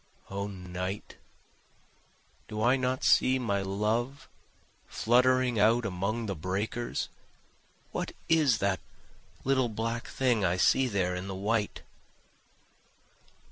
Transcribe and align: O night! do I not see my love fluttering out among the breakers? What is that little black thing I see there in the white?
O 0.31 0.47
night! 0.47 1.17
do 2.47 2.59
I 2.63 2.75
not 2.75 3.03
see 3.03 3.37
my 3.37 3.61
love 3.61 4.27
fluttering 4.87 5.59
out 5.59 5.85
among 5.85 6.25
the 6.25 6.33
breakers? 6.33 7.07
What 7.91 8.13
is 8.27 8.57
that 8.57 8.79
little 9.43 9.69
black 9.69 10.07
thing 10.07 10.43
I 10.43 10.57
see 10.57 10.87
there 10.87 11.15
in 11.15 11.27
the 11.27 11.35
white? 11.35 11.83